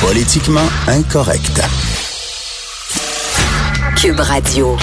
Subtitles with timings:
[0.00, 1.62] Politiquement incorrect.
[3.96, 4.76] Cube Radio.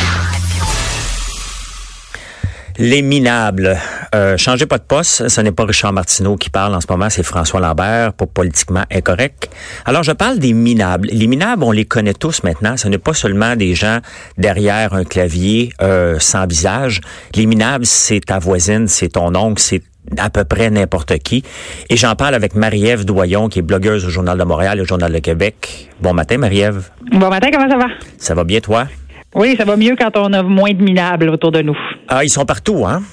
[2.77, 3.77] Les minables.
[4.15, 7.09] Euh, changez pas de poste, ce n'est pas Richard Martineau qui parle en ce moment,
[7.09, 9.49] c'est François Lambert pour Politiquement Incorrect.
[9.85, 11.09] Alors, je parle des minables.
[11.11, 12.77] Les minables, on les connaît tous maintenant.
[12.77, 13.99] Ce n'est pas seulement des gens
[14.37, 17.01] derrière un clavier euh, sans visage.
[17.35, 19.83] Les minables, c'est ta voisine, c'est ton oncle, c'est
[20.17, 21.43] à peu près n'importe qui.
[21.89, 24.85] Et j'en parle avec Marie-Ève Doyon, qui est blogueuse au Journal de Montréal et au
[24.85, 25.89] Journal de Québec.
[26.01, 26.89] Bon matin, Marie-Ève.
[27.11, 27.87] Bon matin, comment ça va?
[28.17, 28.87] Ça va bien, toi?
[29.35, 31.77] Oui, ça va mieux quand on a moins de minables autour de nous.
[32.07, 33.03] Ah, ils sont partout, hein?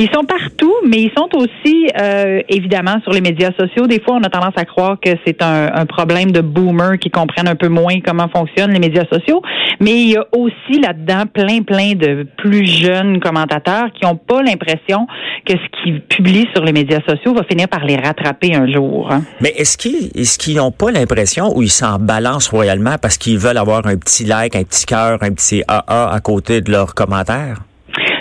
[0.00, 3.86] Ils sont partout, mais ils sont aussi euh, évidemment sur les médias sociaux.
[3.86, 7.10] Des fois, on a tendance à croire que c'est un, un, problème de boomers qui
[7.10, 9.42] comprennent un peu moins comment fonctionnent les médias sociaux.
[9.78, 14.42] Mais il y a aussi là-dedans plein, plein de plus jeunes commentateurs qui n'ont pas
[14.42, 15.06] l'impression
[15.44, 19.12] que ce qu'ils publient sur les médias sociaux va finir par les rattraper un jour.
[19.12, 19.22] Hein.
[19.42, 23.36] Mais est-ce qu'ils est-ce qu'ils n'ont pas l'impression ou ils s'en balancent royalement parce qu'ils
[23.36, 26.94] veulent avoir un petit like, un petit cœur, un petit AA à côté de leurs
[26.94, 27.58] commentaires?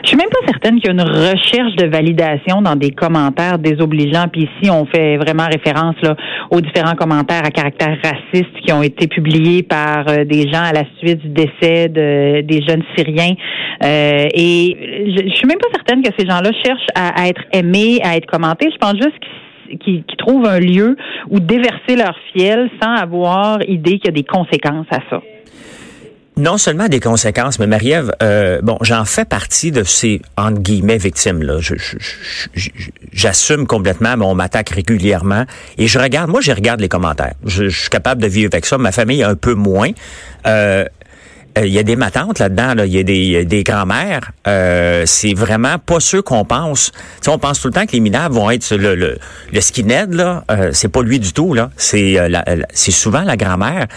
[0.03, 3.59] Je suis même pas certaine qu'il y a une recherche de validation dans des commentaires
[3.59, 4.27] désobligeants.
[4.31, 6.15] Puis ici, on fait vraiment référence là,
[6.51, 10.73] aux différents commentaires à caractère raciste qui ont été publiés par euh, des gens à
[10.73, 13.35] la suite du décès de, des jeunes Syriens.
[13.83, 18.15] Euh, et je, suis même pas certaine que ces gens-là cherchent à, être aimés, à
[18.15, 18.69] être commentés.
[18.71, 19.19] Je pense juste
[19.69, 20.97] qu'ils qui, qui, trouvent un lieu
[21.29, 25.21] où déverser leur fiel sans avoir idée qu'il y a des conséquences à ça
[26.39, 30.97] non seulement des conséquences, mais Marie-Ève, euh, bon, j'en fais partie de ces entre guillemets
[30.97, 31.59] victimes là.
[33.13, 35.45] J'assume complètement, mais on m'attaque régulièrement
[35.77, 36.29] et je regarde.
[36.29, 37.33] Moi, je regarde les commentaires.
[37.45, 38.77] Je, suis capable de vivre avec ça.
[38.77, 39.91] Ma famille un peu moins.
[40.47, 40.85] Euh,
[41.65, 42.85] il y a des matantes là-dedans, là.
[42.85, 44.31] il y a des, des grands-mères.
[44.47, 46.91] Euh, c'est vraiment pas ceux qu'on pense.
[47.21, 49.17] sais, on pense tout le temps que les minables vont être le, le,
[49.51, 50.43] le skinhead, là.
[50.51, 51.71] Euh, c'est pas lui du tout, là.
[51.77, 52.29] C'est euh,
[52.73, 53.87] c'est souvent la grand-mère,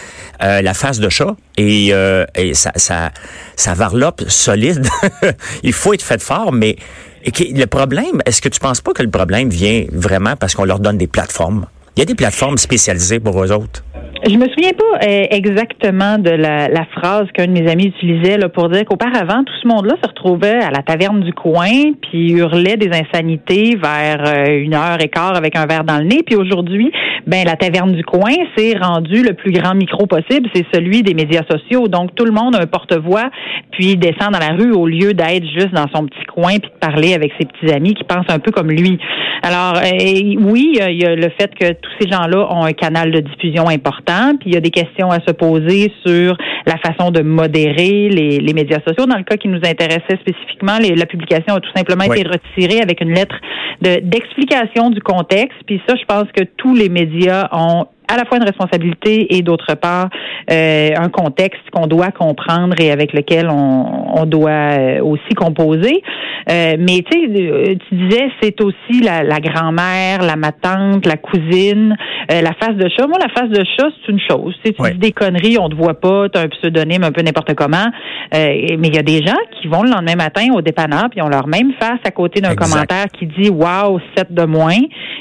[0.43, 1.35] euh, la face de chat.
[1.57, 3.11] Et, euh, et ça, ça,
[3.57, 4.87] ça varlope solide.
[5.63, 6.77] il faut être fait fort, mais
[7.25, 10.81] le problème, est-ce que tu penses pas que le problème vient vraiment parce qu'on leur
[10.81, 11.67] donne des plateformes?
[11.97, 13.85] Il y a des plateformes spécialisées pour eux autres.
[14.25, 18.39] Je me souviens pas euh, exactement de la, la phrase qu'un de mes amis utilisait
[18.39, 22.31] là, pour dire qu'auparavant, tout ce monde-là se retrouvait à la taverne du coin puis
[22.31, 26.23] hurlait des insanités vers euh, une heure et quart avec un verre dans le nez.
[26.25, 26.93] Puis aujourd'hui,
[27.27, 31.15] ben la taverne du coin s'est rendu le plus grand micro possible, c'est celui des
[31.15, 31.89] médias sociaux.
[31.89, 33.29] Donc tout le monde a un porte-voix
[33.73, 36.79] puis descend dans la rue au lieu d'être juste dans son petit coin puis de
[36.79, 39.01] parler avec ses petits amis qui pensent un peu comme lui.
[39.43, 43.11] Alors euh, oui, il y a le fait que tous ces gens-là ont un canal
[43.11, 46.37] de diffusion important puis il y a des questions à se poser sur
[46.67, 49.07] la façon de modérer les, les médias sociaux.
[49.07, 52.21] Dans le cas qui nous intéressait spécifiquement, les, la publication a tout simplement oui.
[52.21, 53.37] été retirée avec une lettre
[53.81, 55.59] d'explication du contexte.
[55.67, 59.43] Puis ça, je pense que tous les médias ont à la fois une responsabilité et
[59.43, 60.09] d'autre part
[60.51, 66.03] euh, un contexte qu'on doit comprendre et avec lequel on, on doit euh, aussi composer.
[66.51, 71.17] Euh, mais tu sais, tu disais c'est aussi la, la grand-mère, la ma tante, la
[71.17, 71.97] cousine,
[72.33, 73.07] euh, la face de chat.
[73.07, 74.55] Moi, la face de chat, c'est une chose.
[74.65, 74.93] Tu, sais, tu oui.
[74.93, 77.87] dis des conneries, on te voit pas, tu as un pseudonyme un peu n'importe comment.
[78.35, 81.23] Euh, mais il y a des gens qui vont le lendemain matin au dépanneur puis
[81.23, 84.81] ont leur même face à côté d'un commentaire qui dit Waouh, 7 de moins.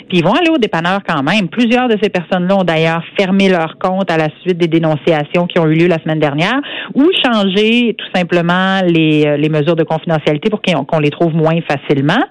[0.09, 1.47] Puis ils vont aller au dépanneur quand même.
[1.47, 2.80] Plusieurs de ces personnes-là ont d'ailleurs
[3.17, 6.59] fermé leur compte à la suite des dénonciations qui ont eu lieu la semaine dernière
[6.93, 12.23] ou changé tout simplement les, les mesures de confidentialité pour qu'on les trouve moins facilement.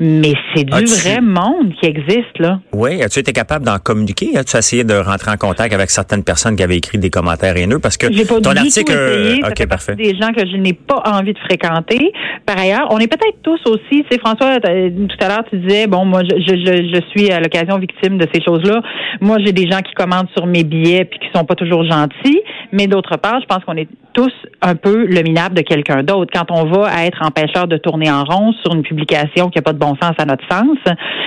[0.00, 2.60] Mais c'est du vrai monde qui existe, là.
[2.72, 3.02] Oui.
[3.02, 4.36] As-tu été capable d'en communiquer?
[4.36, 7.80] As-tu essayé de rentrer en contact avec certaines personnes qui avaient écrit des commentaires haineux?
[7.80, 8.92] Parce que pas ton article.
[8.92, 9.96] Essayé, OK, parfait.
[9.96, 12.12] Des gens que je n'ai pas envie de fréquenter.
[12.46, 15.88] Par ailleurs, on est peut-être tous aussi, tu sais, François, tout à l'heure, tu disais,
[15.88, 18.80] bon, moi, je, je, je suis à l'occasion victime de ces choses-là.
[19.20, 22.40] Moi, j'ai des gens qui commentent sur mes billets puis qui sont pas toujours gentils.
[22.72, 24.32] Mais d'autre part, je pense qu'on est tous
[24.62, 26.30] un peu le minable de quelqu'un d'autre.
[26.34, 29.72] Quand on va être empêcheur de tourner en rond sur une publication qui n'a pas
[29.72, 30.76] de bon sens à notre sens,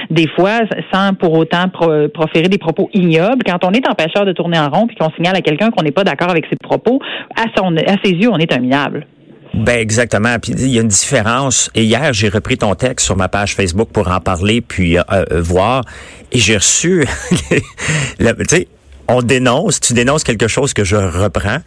[0.10, 0.60] des fois,
[0.94, 4.70] sans pour autant pro proférer des propos ignobles, quand on est empêcheur de tourner en
[4.70, 7.00] rond puis qu'on signale à quelqu'un qu'on n'est pas d'accord avec ses propos,
[7.36, 9.08] à, son, à ses yeux, on est un minable.
[9.62, 10.40] Ben exactement.
[10.40, 11.70] Puis il y a une différence.
[11.76, 15.04] Et hier, j'ai repris ton texte sur ma page Facebook pour en parler puis euh,
[15.12, 15.84] euh, voir.
[16.32, 17.06] Et j'ai reçu,
[17.50, 17.62] tu
[18.50, 18.68] sais,
[19.08, 21.58] on dénonce, tu dénonces quelque chose que je reprends,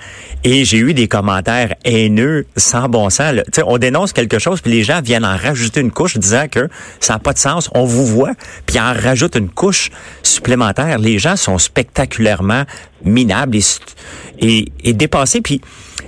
[0.44, 3.34] et j'ai eu des commentaires haineux sans bon sens.
[3.34, 6.48] Tu sais, on dénonce quelque chose, puis les gens viennent en rajouter une couche disant
[6.50, 6.68] que
[7.00, 8.32] ça n'a pas de sens, on vous voit,
[8.66, 9.90] puis en rajoute une couche
[10.22, 10.98] supplémentaire.
[10.98, 12.64] Les gens sont spectaculairement
[13.04, 13.62] minables et,
[14.38, 15.60] et, et dépassés, puis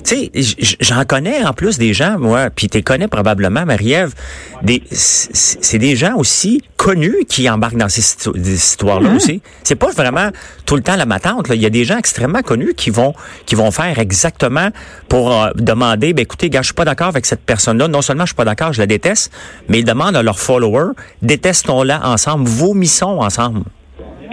[0.07, 4.15] tu sais, j'en connais en plus des gens, moi, puis tu connais probablement, Marie-Ève,
[4.63, 9.17] des, c'est des gens aussi connus qui embarquent dans ces histoires-là mm-hmm.
[9.17, 9.43] aussi.
[9.65, 10.31] C'est pas vraiment
[10.65, 11.49] tout le temps la matante.
[11.49, 11.57] Là.
[11.57, 13.15] Il y a des gens extrêmement connus qui vont
[13.47, 14.69] qui vont faire exactement
[15.09, 17.89] pour euh, demander, ben écoutez, gars, je suis pas d'accord avec cette personne-là.
[17.89, 19.33] Non seulement je suis pas d'accord, je la déteste,
[19.69, 20.93] mais ils demandent à leurs followers,
[21.23, 23.65] détestons-la ensemble, vomissons ensemble.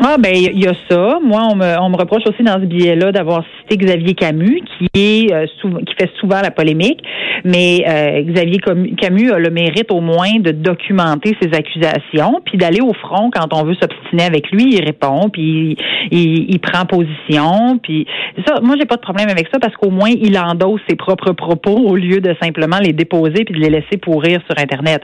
[0.05, 1.19] Ah ben il y a ça.
[1.23, 4.89] Moi, on me, on me reproche aussi dans ce billet-là d'avoir cité Xavier Camus, qui
[4.93, 7.01] est euh, qui fait souvent la polémique.
[7.45, 8.59] Mais euh, Xavier
[8.97, 13.53] Camus a le mérite au moins de documenter ses accusations, puis d'aller au front quand
[13.53, 14.73] on veut s'obstiner avec lui.
[14.73, 15.77] Il répond, puis
[16.11, 17.79] il, il, prend position.
[17.81, 18.05] Puis
[18.45, 21.31] ça, moi j'ai pas de problème avec ça parce qu'au moins il endosse ses propres
[21.31, 25.01] propos au lieu de simplement les déposer puis de les laisser pourrir sur Internet.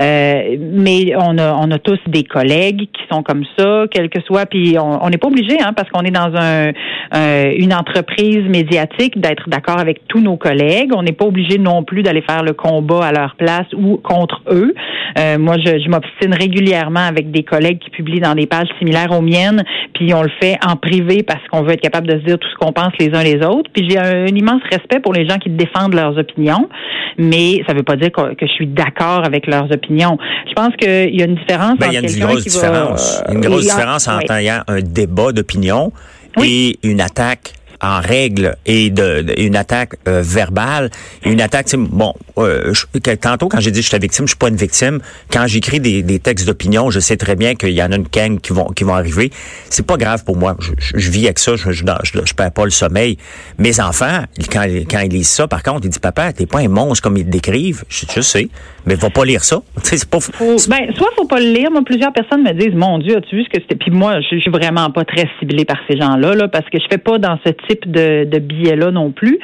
[0.00, 4.20] Euh, mais on a on a tous des collègues qui sont comme ça, quel que
[4.22, 6.72] soit puis on n'est pas obligé, hein, parce qu'on est dans un,
[7.56, 10.92] une entreprise médiatique, d'être d'accord avec tous nos collègues.
[10.94, 14.42] On n'est pas obligé non plus d'aller faire le combat à leur place ou contre
[14.50, 14.74] eux.
[15.18, 19.12] Euh, moi, je, je m'obstine régulièrement avec des collègues qui publient dans des pages similaires
[19.12, 19.64] aux miennes,
[19.94, 22.48] puis on le fait en privé parce qu'on veut être capable de se dire tout
[22.48, 23.70] ce qu'on pense les uns les autres.
[23.72, 26.68] Puis j'ai un, immense respect pour les gens qui défendent leurs opinions,
[27.18, 30.18] mais ça ne veut pas dire que, je suis d'accord avec leurs opinions.
[30.48, 33.22] Je pense qu'il y a une différence ben, entre quelqu'un qui différence.
[33.30, 35.92] une grosse différence entre un débat d'opinion
[36.42, 40.90] et une attaque en règle et de, une attaque euh, verbale,
[41.24, 42.72] une attaque, bon, euh,
[43.20, 45.00] tantôt quand j'ai dit que je suis victime, je suis pas une victime.
[45.32, 48.08] Quand j'écris des, des, textes d'opinion, je sais très bien qu'il y en a une
[48.12, 49.30] gang qui vont qui vont arriver.
[49.68, 50.56] C'est pas grave pour moi.
[50.60, 53.16] Je, je, vis avec ça, je, je, je, perds pas le sommeil.
[53.58, 56.68] Mes enfants, quand, quand ils lisent ça, par contre, ils disent papa, t'es pas un
[56.68, 57.84] monstre comme ils te décrivent.
[57.88, 58.48] Je, je sais,
[58.86, 59.60] mais va pas lire ça.
[59.82, 60.18] c'est pas.
[60.38, 61.70] ben, soit faut pas le lire.
[61.70, 63.76] Moi, plusieurs personnes me disent, mon Dieu, as-tu vu ce que c'était?
[63.76, 66.84] Puis moi, je, suis vraiment pas très ciblée par ces gens-là, là, parce que je
[66.90, 69.38] fais pas dans ce type de, de billets-là non plus.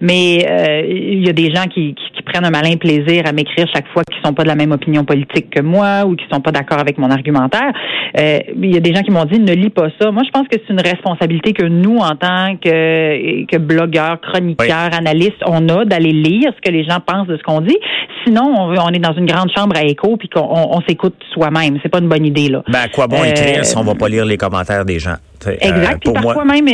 [0.00, 3.66] Mais euh, il y a des gens qui, qui, prennent un malin plaisir à m'écrire
[3.74, 6.40] chaque fois qu'ils sont pas de la même opinion politique que moi ou qui sont
[6.40, 7.72] pas d'accord avec mon argumentaire.
[8.18, 10.10] Euh, il y a des gens qui m'ont dit ne lis pas ça.
[10.10, 14.94] Moi, je pense que c'est une responsabilité que nous, en tant que, que blogueurs, chroniqueurs,
[14.96, 17.78] analystes, on a d'aller lire ce que les gens pensent de ce qu'on dit.
[18.24, 21.78] Sinon, on, on est dans une grande chambre à écho puis qu'on on, s'écoute soi-même.
[21.82, 22.62] C'est pas une bonne idée là.
[22.68, 25.16] Ben à quoi bon écrire euh, si on va pas lire les commentaires des gens?
[25.46, 26.02] Euh, exact.
[26.02, 26.66] puis parfois même,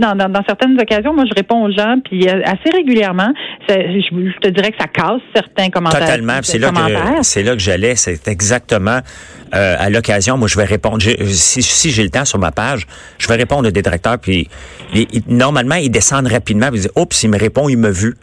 [0.00, 3.32] dans, dans, dans, certaines occasions, moi, je réponds aux gens, puis euh, assez régulièrement,
[3.68, 6.00] je, te dirais que ça casse certains commentaires.
[6.00, 6.38] Totalement.
[6.42, 7.96] C'est là, que, c'est là que j'allais.
[7.96, 9.00] C'est exactement
[9.54, 10.36] euh, à l'occasion.
[10.36, 11.02] Moi, je vais répondre.
[11.02, 12.86] Si, si j'ai le temps sur ma page,
[13.18, 14.18] je vais répondre au détracteur.
[14.18, 14.48] Puis
[15.28, 16.68] normalement, ils descendent rapidement.
[16.72, 18.14] Ils disent, oups, il me répond, il me vu.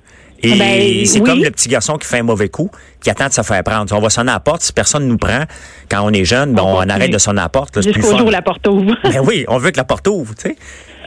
[0.44, 2.70] Et ben, c'est comme le petit garçon qui fait un mauvais coup,
[3.02, 3.96] qui attend de se faire prendre.
[3.96, 4.62] On va sonner à la porte.
[4.62, 5.44] Si personne nous prend,
[5.90, 7.82] quand on est jeune, ben, on, arrête de sonner à la porte.
[7.82, 8.96] Jusqu'au jour où la porte ouvre.
[9.04, 10.58] ben oui, on veut que la porte ouvre, tu sais.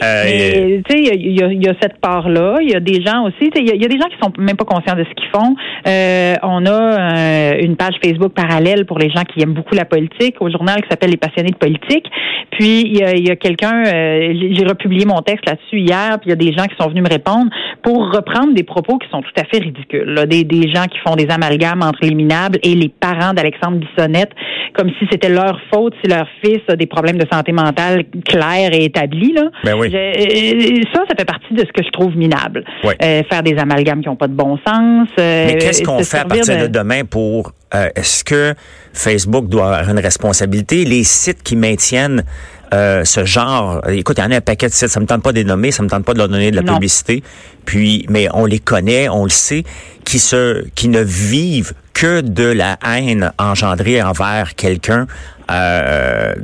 [0.03, 2.57] Euh, tu sais, il y a, y a, cette part-là.
[2.61, 4.65] Il y a des gens aussi, il y, a des gens qui sont même pas
[4.65, 5.55] conscients de ce qu'ils font.
[5.87, 9.85] Euh, on a euh, une page Facebook parallèle pour les gens qui aiment beaucoup la
[9.85, 12.07] politique, au journal qui s'appelle Les passionnés de politique.
[12.51, 16.27] Puis il y a, y a quelqu'un, euh, j'ai republié mon texte là-dessus hier, puis
[16.27, 17.51] il y a des gens qui sont venus me répondre
[17.83, 20.09] pour reprendre des propos qui sont tout à fait ridicules.
[20.09, 20.27] Là.
[20.27, 24.33] Des, des gens qui font des amalgames entre les minables et les parents d'Alexandre Bissonnette,
[24.75, 28.73] comme si c'était leur faute si leur fils a des problèmes de santé mentale clairs
[28.73, 29.33] et établis.
[29.33, 29.51] Là.
[29.65, 29.86] Ben oui.
[29.95, 32.65] Euh, ça, ça fait partie de ce que je trouve minable.
[32.85, 35.09] Euh, faire des amalgames qui n'ont pas de bon sens.
[35.19, 36.67] Euh, Mais qu'est-ce qu'on fait à partir de...
[36.67, 37.53] demain pour...
[37.73, 38.55] Est-ce que
[38.95, 40.85] Facebook doit avoir une responsabilité?
[40.85, 42.25] Les sites qui maintiennent
[42.73, 43.83] ce genre.
[43.89, 45.45] Écoute, il y en a un paquet de sites, ça me tente pas de les
[45.45, 47.23] nommer, ça me tente pas de leur donner de la publicité.
[47.67, 49.65] Puis, mais on les connaît, on le sait,
[50.05, 55.07] qui se, qui ne vivent que de la haine engendrée envers quelqu'un.
[55.51, 56.35] Euh,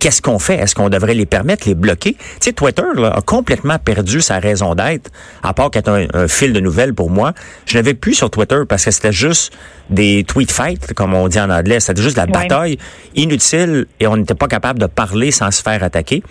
[0.00, 0.56] qu'est-ce qu'on fait?
[0.56, 2.14] Est-ce qu'on devrait les permettre, les bloquer?
[2.14, 5.10] Tu sais, Twitter a complètement perdu sa raison d'être,
[5.44, 7.32] à part qu'être un, un, fil de nouvelles pour moi.
[7.66, 9.52] Je n'avais plus sur Twitter parce que c'était juste
[9.90, 11.78] des tweet fights, comme on dit en anglais.
[11.78, 12.78] C'était juste de la bataille
[13.14, 16.22] inutile et on n'était pas capable de parler sans se faire attaquer.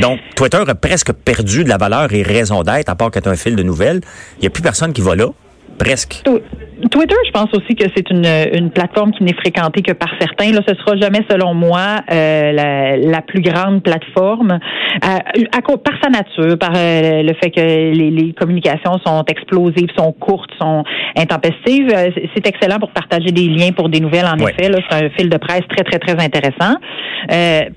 [0.00, 3.36] Donc, Twitter a presque perdu de la valeur et raison d'être, à part qu'être un
[3.36, 4.00] fil de nouvelles.
[4.38, 5.26] Il n'y a plus personne qui va là.
[5.76, 6.22] Presque.
[6.90, 10.52] Twitter, je pense aussi que c'est une, une plateforme qui n'est fréquentée que par certains.
[10.52, 14.58] Là, ce sera jamais, selon moi, euh, la, la, plus grande plateforme
[15.04, 15.08] euh,
[15.52, 20.12] à, par sa nature, par euh, le fait que les, les, communications sont explosives, sont
[20.12, 20.84] courtes, sont
[21.16, 21.88] intempestives.
[21.94, 24.26] Euh, c'est excellent pour partager des liens pour des nouvelles.
[24.26, 26.76] En effet, là, c'est un fil de presse très, très, très intéressant.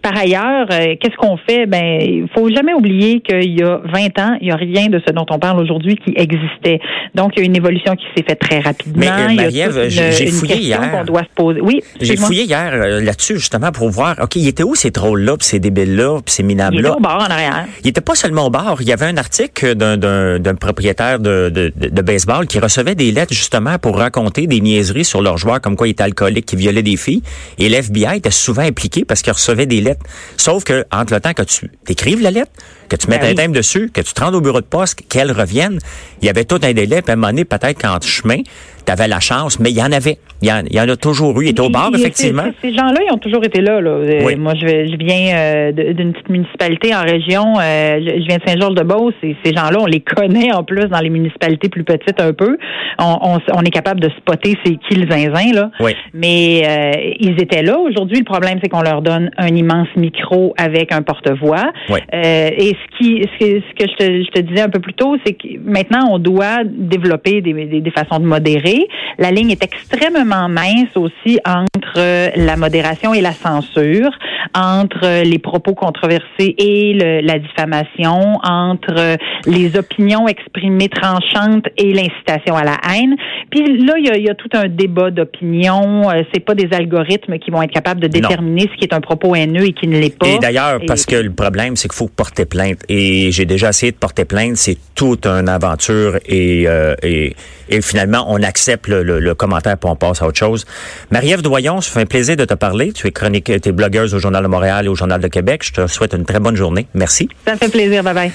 [0.02, 1.66] par ailleurs, qu'est-ce qu'on fait?
[1.66, 5.02] Ben, il faut jamais oublier qu'il y a 20 ans, il y a rien de
[5.06, 6.80] ce dont on parle aujourd'hui qui existait.
[7.16, 10.28] Donc, il y a une évolution qui s'est faite très rapidement mais euh, Marie-Ève, j'ai
[10.28, 11.06] fouillé hier.
[11.06, 11.62] Doit se poser.
[11.62, 11.82] Oui.
[12.00, 14.16] J'ai fouillé hier euh, là-dessus justement pour voir.
[14.22, 16.82] Ok, il était où ces trolls-là, puis ces débiles-là, puis ces minables-là?
[16.82, 17.66] Il était au bar en arrière.
[17.84, 18.78] Il était pas seulement au bar.
[18.82, 23.34] Il y avait un article d'un propriétaire de, de, de, baseball qui recevait des lettres
[23.34, 26.84] justement pour raconter des niaiseries sur leurs joueurs, comme quoi il était alcoolique, qui violait
[26.84, 27.22] des filles.
[27.58, 30.06] Et l'FBI était souvent impliqué parce qu'il recevait des lettres.
[30.38, 32.52] Sauf que entre le temps que tu écrives la lettre,
[32.90, 35.02] que tu mettes ben un thème dessus, que tu te rendes au bureau de poste,
[35.08, 35.80] qu'elle revienne,
[36.22, 38.44] il y avait tout un délai, puis à un moment donné, peut-être qu'en chemin,
[38.90, 40.18] tu avais la chance, mais il y en avait.
[40.42, 41.46] Il y en, a toujours eu.
[41.46, 42.46] Il était au bar, effectivement.
[42.62, 43.82] Ces gens-là, ils ont toujours été là.
[43.82, 43.90] là.
[43.90, 47.60] Euh, moi, je, je viens euh, d'une petite municipalité en région.
[47.60, 49.16] Euh, je viens de Saint-Georges-de-Beauce.
[49.22, 52.58] Et ces gens-là, on les connaît en plus dans les municipalités plus petites un peu.
[53.00, 55.54] On, on, est capable de spotter c'est qui le zinzin.
[55.54, 55.72] Là.
[55.82, 55.92] Oui.
[56.14, 57.78] Mais ils étaient là.
[57.78, 61.72] Aujourd'hui, le problème, c'est qu'on leur donne un immense micro avec un porte-voix.
[61.90, 62.00] Oui.
[62.14, 64.94] et ce, qui, ce que, ce que je, te, je, te, disais un peu plus
[64.94, 68.79] tôt, c'est que maintenant, on doit développer des, des, des façons de modérer.
[69.18, 74.12] La ligne est extrêmement mince aussi entre la modération et la censure,
[74.54, 82.56] entre les propos controversés et le, la diffamation, entre les opinions exprimées tranchantes et l'incitation
[82.56, 83.16] à la haine.
[83.52, 86.10] Puis là, il y a, il y a tout un débat d'opinion.
[86.10, 89.02] Euh, c'est pas des algorithmes qui vont être capables de déterminer ce qui est un
[89.02, 90.28] propos haineux et qui ne l'est pas.
[90.28, 92.80] Et d'ailleurs, parce que le problème, c'est qu'il faut porter plainte.
[92.90, 94.58] Et j'ai déjà essayé de porter plainte.
[94.58, 97.36] C'est toute une aventure et, euh, et,
[97.70, 100.66] et finalement, on accepte le, le, commentaire pour on passe à autre chose.
[101.12, 102.92] Marie-Ève Doyon, ça fait un plaisir de te parler.
[102.94, 105.64] Tu es chronique, tu es blogueuse au Journal de Montréal et au Journal de Québec.
[105.66, 106.86] Je te souhaite une très bonne journée.
[106.94, 107.30] Merci.
[107.48, 108.04] Ça fait plaisir.
[108.04, 108.32] Bye bye.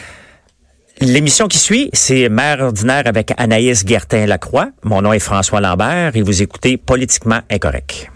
[1.01, 4.71] L'émission qui suit, c'est Mère ordinaire avec Anaïs Gertin-Lacroix.
[4.83, 8.11] Mon nom est François Lambert et vous écoutez Politiquement Incorrect.